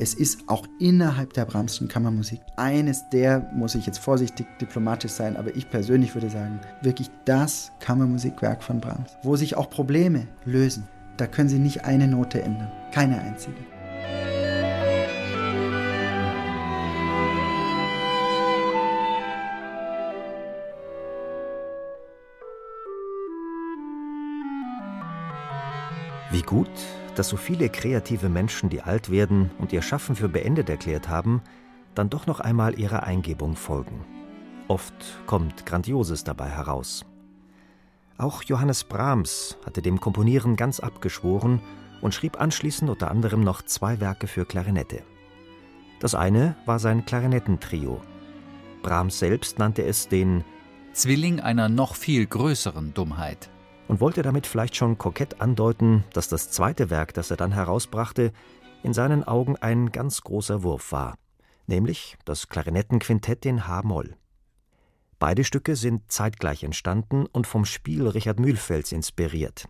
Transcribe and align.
Es 0.00 0.14
ist 0.14 0.44
auch 0.46 0.64
innerhalb 0.78 1.32
der 1.32 1.44
Brahmschen 1.44 1.88
Kammermusik 1.88 2.40
eines 2.54 3.08
der, 3.08 3.50
muss 3.52 3.74
ich 3.74 3.84
jetzt 3.84 3.98
vorsichtig 3.98 4.46
diplomatisch 4.60 5.10
sein, 5.10 5.36
aber 5.36 5.56
ich 5.56 5.68
persönlich 5.68 6.14
würde 6.14 6.30
sagen, 6.30 6.60
wirklich 6.82 7.10
das 7.24 7.72
Kammermusikwerk 7.80 8.62
von 8.62 8.80
Brahms, 8.80 9.16
wo 9.24 9.34
sich 9.34 9.56
auch 9.56 9.68
Probleme 9.68 10.28
lösen. 10.44 10.86
Da 11.16 11.26
können 11.26 11.48
Sie 11.48 11.58
nicht 11.58 11.84
eine 11.84 12.06
Note 12.06 12.40
ändern, 12.40 12.70
keine 12.92 13.20
einzige. 13.20 13.56
Wie 26.30 26.42
gut, 26.42 26.70
dass 27.18 27.28
so 27.28 27.36
viele 27.36 27.68
kreative 27.68 28.28
Menschen, 28.28 28.68
die 28.68 28.80
alt 28.80 29.10
werden 29.10 29.50
und 29.58 29.72
ihr 29.72 29.82
Schaffen 29.82 30.14
für 30.14 30.28
beendet 30.28 30.70
erklärt 30.70 31.08
haben, 31.08 31.42
dann 31.96 32.10
doch 32.10 32.26
noch 32.28 32.38
einmal 32.38 32.78
ihrer 32.78 33.02
Eingebung 33.02 33.56
folgen. 33.56 34.04
Oft 34.68 34.94
kommt 35.26 35.66
Grandioses 35.66 36.22
dabei 36.22 36.48
heraus. 36.48 37.04
Auch 38.18 38.44
Johannes 38.44 38.84
Brahms 38.84 39.58
hatte 39.66 39.82
dem 39.82 40.00
Komponieren 40.00 40.54
ganz 40.54 40.78
abgeschworen 40.78 41.60
und 42.02 42.14
schrieb 42.14 42.40
anschließend 42.40 42.88
unter 42.88 43.10
anderem 43.10 43.40
noch 43.40 43.62
zwei 43.62 43.98
Werke 43.98 44.28
für 44.28 44.44
Klarinette. 44.44 45.02
Das 45.98 46.14
eine 46.14 46.54
war 46.66 46.78
sein 46.78 47.04
Klarinettentrio. 47.04 48.00
Brahms 48.82 49.18
selbst 49.18 49.58
nannte 49.58 49.84
es 49.84 50.06
den 50.06 50.44
Zwilling 50.92 51.40
einer 51.40 51.68
noch 51.68 51.96
viel 51.96 52.26
größeren 52.26 52.94
Dummheit 52.94 53.50
und 53.88 54.00
wollte 54.00 54.22
damit 54.22 54.46
vielleicht 54.46 54.76
schon 54.76 54.98
kokett 54.98 55.40
andeuten, 55.40 56.04
dass 56.12 56.28
das 56.28 56.50
zweite 56.50 56.90
Werk, 56.90 57.14
das 57.14 57.30
er 57.30 57.36
dann 57.36 57.52
herausbrachte, 57.52 58.32
in 58.82 58.92
seinen 58.92 59.24
Augen 59.24 59.56
ein 59.56 59.90
ganz 59.90 60.20
großer 60.20 60.62
Wurf 60.62 60.92
war, 60.92 61.16
nämlich 61.66 62.16
das 62.24 62.48
Klarinettenquintett 62.48 63.44
in 63.46 63.66
H-Moll. 63.66 64.16
Beide 65.18 65.42
Stücke 65.42 65.74
sind 65.74 66.12
zeitgleich 66.12 66.62
entstanden 66.62 67.26
und 67.26 67.46
vom 67.46 67.64
Spiel 67.64 68.06
Richard 68.06 68.38
Mühlfelds 68.38 68.92
inspiriert. 68.92 69.64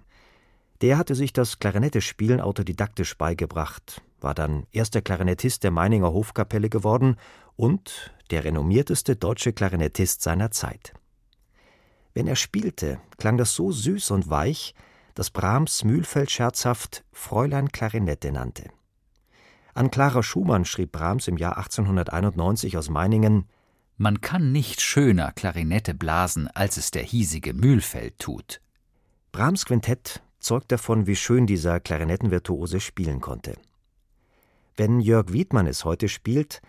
Der 0.82 0.98
hatte 0.98 1.14
sich 1.14 1.32
das 1.32 1.58
Klarinettespielen 1.58 2.40
autodidaktisch 2.40 3.16
beigebracht, 3.16 4.02
war 4.20 4.34
dann 4.34 4.66
erster 4.72 5.00
Klarinettist 5.00 5.64
der 5.64 5.70
Meininger 5.70 6.12
Hofkapelle 6.12 6.68
geworden 6.68 7.16
und 7.56 8.12
der 8.30 8.44
renommierteste 8.44 9.16
deutsche 9.16 9.52
Klarinettist 9.52 10.22
seiner 10.22 10.50
Zeit. 10.50 10.92
Wenn 12.14 12.26
er 12.26 12.36
spielte, 12.36 13.00
klang 13.16 13.36
das 13.36 13.54
so 13.54 13.70
süß 13.70 14.10
und 14.10 14.30
weich, 14.30 14.74
dass 15.14 15.30
Brahms 15.30 15.84
Mühlfeld 15.84 16.30
scherzhaft 16.30 17.04
Fräulein 17.12 17.70
Klarinette 17.70 18.30
nannte. 18.32 18.70
An 19.74 19.90
Clara 19.90 20.22
Schumann 20.22 20.64
schrieb 20.64 20.92
Brahms 20.92 21.28
im 21.28 21.36
Jahr 21.36 21.56
1891 21.56 22.76
aus 22.76 22.88
Meiningen 22.88 23.48
Man 23.96 24.20
kann 24.20 24.52
nicht 24.52 24.80
schöner 24.80 25.32
Klarinette 25.32 25.94
blasen, 25.94 26.48
als 26.48 26.76
es 26.76 26.90
der 26.90 27.02
hiesige 27.02 27.54
Mühlfeld 27.54 28.18
tut. 28.18 28.60
Brahms 29.32 29.66
Quintett 29.66 30.22
zeugt 30.38 30.72
davon, 30.72 31.06
wie 31.06 31.16
schön 31.16 31.46
dieser 31.46 31.80
Klarinettenvirtuose 31.80 32.80
spielen 32.80 33.20
konnte. 33.20 33.56
Wenn 34.76 35.00
Jörg 35.00 35.32
Wiedmann 35.32 35.66
es 35.66 35.84
heute 35.84 36.08
spielt, 36.08 36.62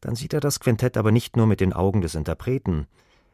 dann 0.00 0.16
sieht 0.16 0.32
er 0.32 0.40
das 0.40 0.60
Quintett 0.60 0.96
aber 0.96 1.12
nicht 1.12 1.36
nur 1.36 1.46
mit 1.46 1.60
den 1.60 1.72
Augen 1.72 2.00
des 2.00 2.16
Interpreten, 2.16 2.86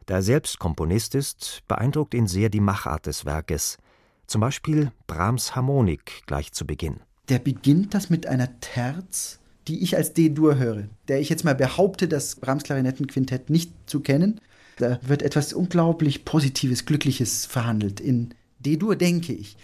da 0.09 0.15
er 0.15 0.23
selbst 0.23 0.57
Komponist 0.57 1.13
ist, 1.13 1.61
beeindruckt 1.67 2.15
ihn 2.15 2.25
sehr 2.25 2.49
die 2.49 2.61
Machart 2.61 3.05
des 3.05 3.25
Werkes, 3.25 3.77
zum 4.25 4.41
Beispiel 4.41 4.91
Brahms 5.05 5.55
Harmonik 5.55 6.23
gleich 6.25 6.51
zu 6.51 6.65
Beginn. 6.65 7.01
Der 7.29 7.37
beginnt 7.37 7.93
das 7.93 8.09
mit 8.09 8.25
einer 8.25 8.59
Terz, 8.59 9.37
die 9.67 9.83
ich 9.83 9.95
als 9.95 10.13
D-Dur 10.13 10.57
höre, 10.57 10.85
der 11.07 11.19
ich 11.19 11.29
jetzt 11.29 11.45
mal 11.45 11.53
behaupte, 11.53 12.07
das 12.07 12.37
Brahms 12.37 12.63
Klarinettenquintett 12.63 13.51
nicht 13.51 13.71
zu 13.85 13.99
kennen. 13.99 14.41
Da 14.77 14.99
wird 15.03 15.21
etwas 15.21 15.53
unglaublich 15.53 16.25
Positives, 16.25 16.85
Glückliches 16.85 17.45
verhandelt. 17.45 17.99
In 17.99 18.33
D-Dur 18.57 18.95
denke 18.95 19.33
ich. 19.33 19.57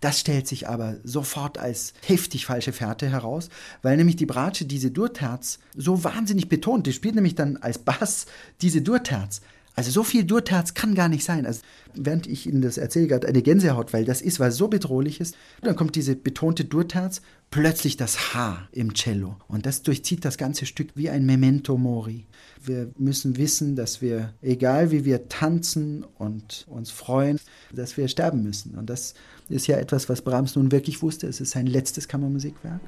Das 0.00 0.18
stellt 0.18 0.48
sich 0.48 0.66
aber 0.66 0.96
sofort 1.04 1.58
als 1.58 1.92
heftig 2.06 2.46
falsche 2.46 2.72
Fährte 2.72 3.06
heraus, 3.10 3.50
weil 3.82 3.98
nämlich 3.98 4.16
die 4.16 4.24
Bratsche 4.24 4.64
diese 4.64 4.90
Durterz 4.90 5.58
so 5.76 6.04
wahnsinnig 6.04 6.48
betont. 6.48 6.86
Die 6.86 6.94
spielt 6.94 7.16
nämlich 7.16 7.34
dann 7.34 7.58
als 7.58 7.76
Bass 7.76 8.24
diese 8.62 8.80
Durterz. 8.80 9.42
Also 9.80 9.92
so 9.92 10.02
viel 10.04 10.24
Durterz 10.24 10.74
kann 10.74 10.94
gar 10.94 11.08
nicht 11.08 11.24
sein. 11.24 11.46
Also 11.46 11.62
während 11.94 12.26
ich 12.26 12.46
Ihnen 12.46 12.60
das 12.60 12.76
erzähle, 12.76 13.06
gerade 13.06 13.26
eine 13.26 13.40
Gänsehaut, 13.40 13.94
weil 13.94 14.04
das 14.04 14.20
ist 14.20 14.38
was 14.38 14.58
so 14.58 14.68
bedrohliches. 14.68 15.32
Dann 15.62 15.74
kommt 15.74 15.96
diese 15.96 16.16
betonte 16.16 16.66
Durterz, 16.66 17.22
plötzlich 17.50 17.96
das 17.96 18.34
H 18.34 18.68
im 18.72 18.92
Cello. 18.92 19.36
Und 19.48 19.64
das 19.64 19.80
durchzieht 19.80 20.26
das 20.26 20.36
ganze 20.36 20.66
Stück 20.66 20.90
wie 20.96 21.08
ein 21.08 21.24
Memento 21.24 21.78
Mori. 21.78 22.26
Wir 22.62 22.90
müssen 22.98 23.38
wissen, 23.38 23.74
dass 23.74 24.02
wir, 24.02 24.34
egal 24.42 24.90
wie 24.90 25.06
wir 25.06 25.30
tanzen 25.30 26.04
und 26.18 26.66
uns 26.68 26.90
freuen, 26.90 27.40
dass 27.72 27.96
wir 27.96 28.06
sterben 28.08 28.42
müssen. 28.42 28.74
Und 28.74 28.90
das 28.90 29.14
ist 29.48 29.66
ja 29.66 29.78
etwas, 29.78 30.10
was 30.10 30.20
Brahms 30.20 30.56
nun 30.56 30.72
wirklich 30.72 31.00
wusste. 31.00 31.26
Es 31.26 31.40
ist 31.40 31.52
sein 31.52 31.66
letztes 31.66 32.06
Kammermusikwerk. 32.06 32.82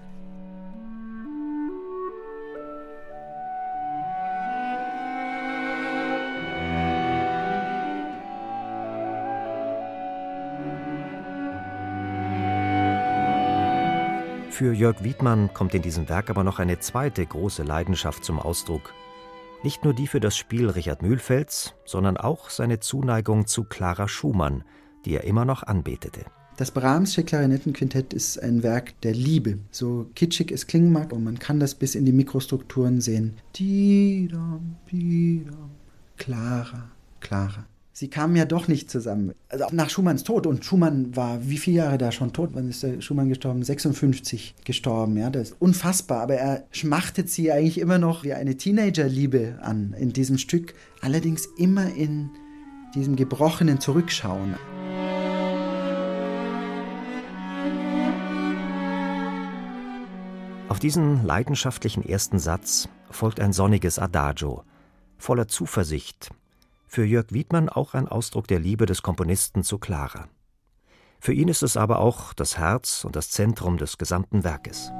Für 14.52 14.74
Jörg 14.74 15.02
Wiedmann 15.02 15.54
kommt 15.54 15.74
in 15.74 15.80
diesem 15.80 16.10
Werk 16.10 16.28
aber 16.28 16.44
noch 16.44 16.58
eine 16.58 16.78
zweite 16.78 17.24
große 17.24 17.62
Leidenschaft 17.62 18.22
zum 18.22 18.38
Ausdruck. 18.38 18.92
Nicht 19.62 19.82
nur 19.82 19.94
die 19.94 20.06
für 20.06 20.20
das 20.20 20.36
Spiel 20.36 20.68
Richard 20.68 21.00
Mühlfelds, 21.00 21.74
sondern 21.86 22.18
auch 22.18 22.50
seine 22.50 22.78
Zuneigung 22.78 23.46
zu 23.46 23.64
Clara 23.64 24.08
Schumann, 24.08 24.62
die 25.06 25.14
er 25.14 25.24
immer 25.24 25.46
noch 25.46 25.62
anbetete. 25.62 26.26
Das 26.58 26.70
Brahmsche 26.70 27.24
Klarinettenquintett 27.24 28.12
ist 28.12 28.42
ein 28.42 28.62
Werk 28.62 29.00
der 29.00 29.14
Liebe. 29.14 29.56
So 29.70 30.10
kitschig 30.14 30.52
es 30.52 30.66
klingen 30.66 30.92
mag, 30.92 31.14
und 31.14 31.24
man 31.24 31.38
kann 31.38 31.58
das 31.58 31.74
bis 31.74 31.94
in 31.94 32.04
die 32.04 32.12
Mikrostrukturen 32.12 33.00
sehen. 33.00 33.38
Clara, 36.18 36.90
Clara 37.20 37.64
sie 37.92 38.08
kamen 38.08 38.36
ja 38.36 38.44
doch 38.44 38.68
nicht 38.68 38.90
zusammen. 38.90 39.32
Also 39.48 39.66
nach 39.72 39.90
Schumanns 39.90 40.24
Tod 40.24 40.46
und 40.46 40.64
Schumann 40.64 41.14
war 41.14 41.46
wie 41.46 41.58
viele 41.58 41.78
Jahre 41.78 41.98
da 41.98 42.10
schon 42.10 42.32
tot? 42.32 42.50
Wann 42.54 42.68
ist 42.68 42.82
der 42.82 43.00
Schumann 43.00 43.28
gestorben? 43.28 43.62
56 43.62 44.54
gestorben, 44.64 45.16
ja, 45.16 45.30
das 45.30 45.50
ist 45.50 45.56
unfassbar. 45.60 46.22
Aber 46.22 46.34
er 46.34 46.64
schmachtet 46.72 47.28
sie 47.30 47.52
eigentlich 47.52 47.78
immer 47.78 47.98
noch 47.98 48.24
wie 48.24 48.32
eine 48.32 48.56
Teenagerliebe 48.56 49.58
an 49.62 49.94
in 49.98 50.12
diesem 50.12 50.38
Stück, 50.38 50.74
allerdings 51.00 51.46
immer 51.58 51.94
in 51.94 52.30
diesem 52.94 53.16
gebrochenen 53.16 53.80
Zurückschauen. 53.80 54.54
Auf 60.68 60.78
diesen 60.78 61.24
leidenschaftlichen 61.24 62.02
ersten 62.02 62.38
Satz 62.38 62.88
folgt 63.10 63.40
ein 63.40 63.52
sonniges 63.52 63.98
Adagio, 63.98 64.64
voller 65.18 65.46
Zuversicht, 65.46 66.30
für 66.92 67.06
Jörg 67.06 67.28
Wiedmann 67.30 67.70
auch 67.70 67.94
ein 67.94 68.06
Ausdruck 68.06 68.46
der 68.48 68.60
Liebe 68.60 68.84
des 68.84 69.00
Komponisten 69.00 69.62
zu 69.62 69.78
Clara. 69.78 70.28
Für 71.20 71.32
ihn 71.32 71.48
ist 71.48 71.62
es 71.62 71.78
aber 71.78 72.00
auch 72.00 72.34
das 72.34 72.58
Herz 72.58 73.06
und 73.06 73.16
das 73.16 73.30
Zentrum 73.30 73.78
des 73.78 73.96
gesamten 73.96 74.44
Werkes. 74.44 74.90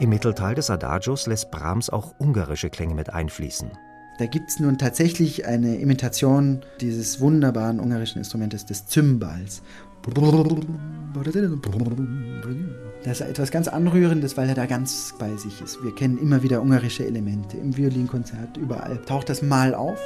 Im 0.00 0.10
Mittelteil 0.10 0.54
des 0.54 0.68
Adagios 0.68 1.26
lässt 1.26 1.50
Brahms 1.50 1.88
auch 1.88 2.14
ungarische 2.18 2.68
Klänge 2.68 2.94
mit 2.94 3.08
einfließen. 3.08 3.70
Da 4.18 4.26
gibt 4.26 4.50
es 4.50 4.60
nun 4.60 4.76
tatsächlich 4.76 5.46
eine 5.46 5.76
Imitation 5.76 6.60
dieses 6.82 7.20
wunderbaren 7.20 7.80
ungarischen 7.80 8.18
Instrumentes 8.18 8.66
des 8.66 8.86
Cymbals. 8.86 9.62
Das 13.08 13.22
ist 13.22 13.26
etwas 13.26 13.50
ganz 13.50 13.68
Anrührendes, 13.68 14.36
weil 14.36 14.50
er 14.50 14.54
da 14.54 14.66
ganz 14.66 15.14
bei 15.18 15.34
sich 15.36 15.62
ist. 15.62 15.82
Wir 15.82 15.94
kennen 15.94 16.18
immer 16.18 16.42
wieder 16.42 16.60
ungarische 16.60 17.06
Elemente 17.06 17.56
im 17.56 17.74
Violinkonzert, 17.74 18.58
überall 18.58 18.98
taucht 19.06 19.30
das 19.30 19.40
mal 19.40 19.74
auf. 19.74 19.98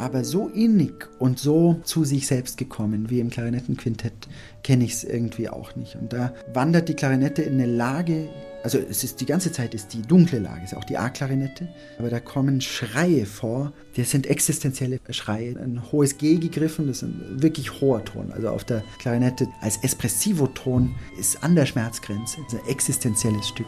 aber 0.00 0.24
so 0.24 0.48
innig 0.48 1.08
und 1.18 1.38
so 1.40 1.80
zu 1.82 2.04
sich 2.04 2.28
selbst 2.28 2.56
gekommen 2.56 3.10
wie 3.10 3.18
im 3.18 3.30
Klarinettenquintett 3.30 4.28
kenne 4.62 4.84
ich 4.84 4.92
es 4.92 5.04
irgendwie 5.04 5.48
auch 5.48 5.74
nicht. 5.74 5.96
Und 5.96 6.12
da 6.12 6.32
wandert 6.54 6.88
die 6.88 6.94
Klarinette 6.94 7.42
in 7.42 7.54
eine 7.54 7.66
Lage, 7.66 8.28
also 8.68 8.80
es 8.80 9.02
ist 9.02 9.22
die 9.22 9.24
ganze 9.24 9.50
Zeit 9.50 9.72
ist 9.72 9.94
die 9.94 10.02
dunkle 10.02 10.40
Lage, 10.40 10.62
ist 10.62 10.76
auch 10.76 10.84
die 10.84 10.98
A-Klarinette, 10.98 11.68
aber 11.98 12.10
da 12.10 12.20
kommen 12.20 12.60
Schreie 12.60 13.24
vor, 13.24 13.72
das 13.96 14.10
sind 14.10 14.26
existenzielle 14.26 15.00
Schreie. 15.08 15.58
Ein 15.58 15.90
hohes 15.90 16.18
G 16.18 16.36
gegriffen, 16.36 16.86
das 16.86 16.98
ist 16.98 17.04
ein 17.04 17.42
wirklich 17.42 17.80
hoher 17.80 18.04
Ton. 18.04 18.30
Also 18.30 18.50
auf 18.50 18.64
der 18.64 18.84
Klarinette 18.98 19.48
als 19.62 19.78
Espressivo-Ton 19.78 20.94
ist 21.18 21.42
an 21.42 21.54
der 21.54 21.64
Schmerzgrenze, 21.64 22.42
ist 22.46 22.56
ein 22.56 22.68
existenzielles 22.68 23.48
Stück. 23.48 23.66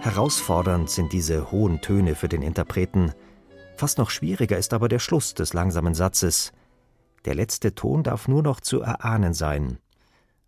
Herausfordernd 0.00 0.88
sind 0.88 1.12
diese 1.12 1.50
hohen 1.52 1.82
Töne 1.82 2.14
für 2.14 2.28
den 2.28 2.40
Interpreten. 2.40 3.12
Fast 3.76 3.98
noch 3.98 4.08
schwieriger 4.08 4.56
ist 4.56 4.72
aber 4.72 4.88
der 4.88 5.00
Schluss 5.00 5.34
des 5.34 5.52
langsamen 5.52 5.92
Satzes. 5.92 6.54
Der 7.26 7.34
letzte 7.34 7.74
Ton 7.74 8.04
darf 8.04 8.28
nur 8.28 8.42
noch 8.42 8.60
zu 8.60 8.80
erahnen 8.80 9.34
sein. 9.34 9.78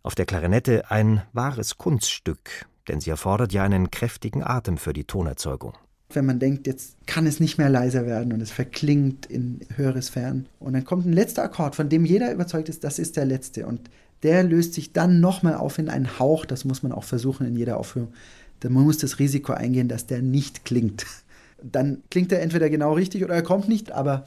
Auf 0.01 0.15
der 0.15 0.25
Klarinette 0.25 0.89
ein 0.89 1.21
wahres 1.33 1.77
Kunststück, 1.77 2.65
denn 2.87 3.01
sie 3.01 3.09
erfordert 3.09 3.51
ja 3.51 3.63
einen 3.63 3.91
kräftigen 3.91 4.43
Atem 4.43 4.77
für 4.77 4.93
die 4.93 5.03
Tonerzeugung. 5.03 5.73
Wenn 6.11 6.25
man 6.25 6.39
denkt, 6.39 6.65
jetzt 6.67 6.95
kann 7.05 7.27
es 7.27 7.41
nicht 7.41 7.57
mehr 7.57 7.69
leiser 7.69 8.05
werden 8.05 8.31
und 8.31 8.41
es 8.41 8.49
verklingt 8.49 9.25
in 9.25 9.59
höhere 9.75 10.01
Sphären. 10.01 10.47
Und 10.59 10.73
dann 10.73 10.85
kommt 10.85 11.05
ein 11.05 11.13
letzter 11.13 11.43
Akkord, 11.43 11.75
von 11.75 11.89
dem 11.89 12.05
jeder 12.05 12.31
überzeugt 12.31 12.69
ist, 12.69 12.83
das 12.83 12.97
ist 12.97 13.17
der 13.17 13.25
letzte. 13.25 13.67
Und 13.67 13.89
der 14.23 14.43
löst 14.43 14.73
sich 14.73 14.93
dann 14.93 15.19
nochmal 15.19 15.55
auf 15.55 15.77
in 15.77 15.89
einen 15.89 16.17
Hauch, 16.17 16.45
das 16.45 16.65
muss 16.65 16.81
man 16.81 16.93
auch 16.93 17.03
versuchen 17.03 17.45
in 17.45 17.55
jeder 17.55 17.77
Aufführung, 17.77 18.13
man 18.63 18.83
muss 18.83 18.97
das 18.97 19.19
Risiko 19.19 19.53
eingehen, 19.53 19.87
dass 19.87 20.07
der 20.07 20.21
nicht 20.21 20.65
klingt. 20.65 21.05
Dann 21.61 22.03
klingt 22.09 22.31
er 22.31 22.41
entweder 22.41 22.69
genau 22.69 22.93
richtig 22.93 23.23
oder 23.23 23.35
er 23.35 23.43
kommt 23.43 23.67
nicht, 23.67 23.91
aber, 23.91 24.25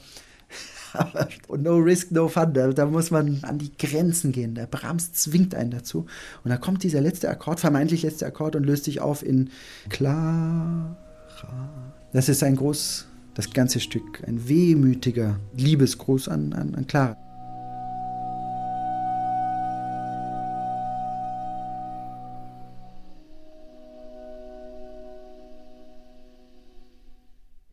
aber 0.99 1.29
no 1.59 1.77
risk, 1.77 2.11
no 2.11 2.29
fun. 2.29 2.53
Da, 2.53 2.69
da, 2.69 2.87
muss 2.87 3.11
man 3.11 3.39
an 3.43 3.59
die 3.59 3.77
Grenzen 3.77 4.33
gehen. 4.33 4.55
Der 4.55 4.67
Brahms 4.67 5.12
zwingt 5.12 5.55
einen 5.55 5.71
dazu. 5.71 6.06
Und 6.44 6.50
da 6.50 6.56
kommt 6.56 6.83
dieser 6.83 7.00
letzte 7.00 7.31
Akkord, 7.31 7.61
vermeintlich 7.61 8.03
letzte 8.03 8.27
Akkord, 8.27 8.56
und 8.56 8.65
löst 8.65 8.85
sich 8.85 9.00
auf 9.00 9.25
in 9.25 9.50
Clara. 9.89 10.97
Das 12.12 12.29
ist 12.29 12.43
ein 12.43 12.56
groß, 12.56 13.06
das 13.35 13.53
ganze 13.53 13.81
Stück, 13.81 14.23
ein 14.27 14.49
wehmütiger 14.49 15.39
Liebesgruß 15.56 16.29
an, 16.29 16.53
an, 16.53 16.75
an 16.75 16.87
Clara. 16.87 17.17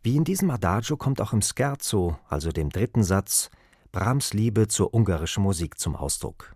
Wie 0.01 0.15
in 0.15 0.23
diesem 0.23 0.49
Adagio 0.49 0.95
kommt 0.95 1.19
auch 1.19 1.33
im 1.33 1.41
Scherzo, 1.41 2.17
also 2.29 2.51
dem 2.51 2.69
dritten 2.69 3.03
Satz, 3.03 3.49
Brahms 3.91 4.33
Liebe 4.33 4.69
zur 4.69 4.93
ungarischen 4.93 5.43
Musik 5.43 5.77
zum 5.77 5.93
Ausdruck. 5.93 6.55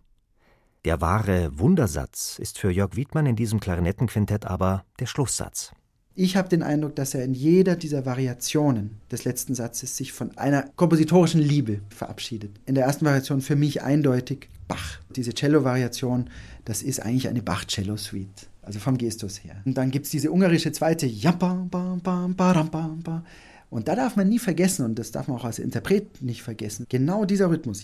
Der 0.85 1.01
wahre 1.01 1.59
Wundersatz 1.59 2.39
ist 2.39 2.57
für 2.57 2.71
Jörg 2.71 2.95
Wiedmann 2.95 3.25
in 3.25 3.35
diesem 3.35 3.59
Klarinettenquintett 3.59 4.45
aber 4.45 4.85
der 4.99 5.07
Schlusssatz. 5.07 5.73
Ich 6.15 6.37
habe 6.37 6.47
den 6.47 6.63
Eindruck, 6.63 6.95
dass 6.95 7.15
er 7.15 7.25
in 7.25 7.33
jeder 7.33 7.75
dieser 7.75 8.05
Variationen 8.05 9.01
des 9.11 9.25
letzten 9.25 9.55
Satzes 9.55 9.97
sich 9.97 10.13
von 10.13 10.37
einer 10.37 10.69
kompositorischen 10.77 11.41
Liebe 11.41 11.81
verabschiedet. 11.89 12.61
In 12.65 12.75
der 12.75 12.85
ersten 12.85 13.03
Variation 13.03 13.41
für 13.41 13.57
mich 13.57 13.81
eindeutig 13.81 14.47
Bach. 14.69 14.99
Diese 15.15 15.33
Cello-Variation, 15.33 16.29
das 16.63 16.81
ist 16.81 17.01
eigentlich 17.01 17.27
eine 17.27 17.41
Bach-Cello-Suite. 17.41 18.47
Also 18.63 18.79
vom 18.79 18.97
Gestus 18.97 19.43
her. 19.43 19.61
Und 19.65 19.77
dann 19.77 19.91
gibt 19.91 20.05
es 20.05 20.11
diese 20.11 20.31
ungarische 20.31 20.71
zweite 20.71 21.05
und 23.69 23.87
da 23.87 23.95
darf 23.95 24.15
man 24.15 24.29
nie 24.29 24.37
vergessen, 24.37 24.85
und 24.85 24.99
das 24.99 25.11
darf 25.11 25.27
man 25.27 25.37
auch 25.37 25.45
als 25.45 25.57
Interpret 25.57 26.21
nicht 26.21 26.43
vergessen, 26.43 26.85
genau 26.89 27.25
dieser 27.25 27.49
Rhythmus 27.49 27.83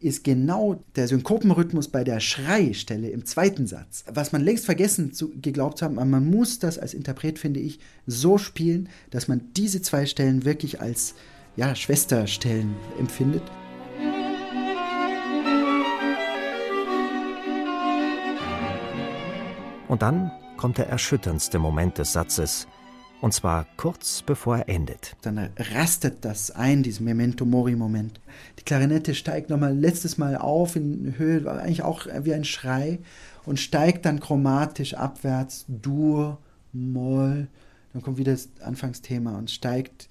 ist 0.00 0.24
genau 0.24 0.82
der 0.96 1.08
Synkopenrhythmus 1.08 1.88
bei 1.88 2.04
der 2.04 2.20
Schreistelle 2.20 3.10
im 3.10 3.26
zweiten 3.26 3.66
Satz. 3.66 4.04
Was 4.10 4.32
man 4.32 4.42
längst 4.42 4.64
vergessen 4.64 5.12
zu, 5.12 5.30
geglaubt 5.42 5.82
haben, 5.82 5.96
man 5.96 6.30
muss 6.30 6.58
das 6.58 6.78
als 6.78 6.94
Interpret, 6.94 7.38
finde 7.38 7.60
ich, 7.60 7.80
so 8.06 8.38
spielen, 8.38 8.88
dass 9.10 9.28
man 9.28 9.42
diese 9.56 9.82
zwei 9.82 10.06
Stellen 10.06 10.46
wirklich 10.46 10.80
als 10.80 11.14
ja, 11.56 11.74
Schwesterstellen 11.74 12.76
empfindet. 12.98 13.42
Und 19.88 20.02
dann 20.02 20.30
kommt 20.58 20.76
der 20.76 20.88
erschütterndste 20.88 21.58
Moment 21.58 21.96
des 21.96 22.12
Satzes, 22.12 22.68
und 23.20 23.32
zwar 23.32 23.66
kurz 23.76 24.22
bevor 24.22 24.58
er 24.58 24.68
endet. 24.68 25.16
Dann 25.22 25.48
rastet 25.56 26.24
das 26.24 26.50
ein, 26.50 26.82
diesen 26.82 27.04
Memento 27.04 27.44
Mori-Moment. 27.44 28.20
Die 28.58 28.64
Klarinette 28.64 29.14
steigt 29.14 29.50
nochmal 29.50 29.76
letztes 29.76 30.18
Mal 30.18 30.36
auf 30.36 30.76
in 30.76 31.14
Höhe, 31.16 31.50
eigentlich 31.50 31.82
auch 31.82 32.06
wie 32.22 32.34
ein 32.34 32.44
Schrei, 32.44 33.00
und 33.44 33.58
steigt 33.58 34.04
dann 34.04 34.20
chromatisch 34.20 34.94
abwärts, 34.94 35.64
Dur, 35.68 36.38
Moll, 36.72 37.48
dann 37.92 38.02
kommt 38.02 38.18
wieder 38.18 38.32
das 38.32 38.50
Anfangsthema 38.60 39.38
und 39.38 39.50
steigt 39.50 40.08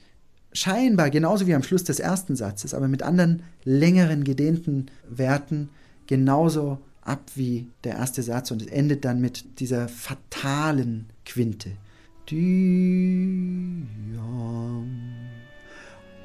scheinbar 0.52 1.12
genauso 1.12 1.46
wie 1.46 1.54
am 1.54 1.62
Schluss 1.64 1.84
des 1.84 2.00
ersten 2.00 2.36
Satzes, 2.36 2.74
aber 2.74 2.88
mit 2.88 3.04
anderen 3.04 3.44
längeren, 3.64 4.24
gedehnten 4.24 4.88
Werten 5.08 5.70
genauso 6.08 6.80
ab 7.08 7.32
wie 7.36 7.68
der 7.84 7.96
erste 7.96 8.22
Satz 8.22 8.52
und 8.52 8.62
es 8.62 8.68
endet 8.68 9.06
dann 9.06 9.22
mit 9.22 9.60
dieser 9.60 9.88
fatalen 9.88 11.08
Quinte. 11.26 11.72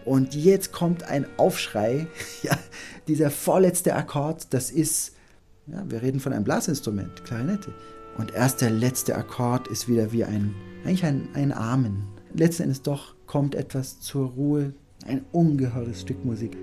Und 0.05 0.35
jetzt 0.35 0.73
kommt 0.73 1.05
ein 1.05 1.27
Aufschrei. 1.37 2.07
Ja, 2.43 2.59
dieser 3.07 3.31
vorletzte 3.31 3.95
Akkord, 3.95 4.53
das 4.53 4.73
ist, 4.73 5.15
ja, 5.69 5.85
wir 5.89 6.03
reden 6.03 6.19
von 6.19 6.33
einem 6.33 6.43
Blasinstrument, 6.43 7.25
Klarinette. 7.25 7.73
Und 8.19 8.35
erst 8.35 8.61
der 8.61 8.71
letzte 8.71 9.15
Akkord 9.15 9.69
ist 9.69 9.89
wieder 9.89 10.11
wie 10.11 10.25
ein, 10.25 10.55
eigentlich 10.85 11.05
ein, 11.05 11.29
ein 11.35 11.53
Amen. 11.53 12.09
Letzten 12.35 12.65
Endes 12.65 12.83
doch 12.83 13.15
kommt 13.27 13.55
etwas 13.55 14.01
zur 14.01 14.31
Ruhe, 14.31 14.75
ein 15.07 15.25
ungeheures 15.31 16.01
Stück 16.01 16.25
Musik. 16.25 16.57